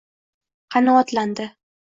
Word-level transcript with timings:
qanoatlandi. 0.75 1.49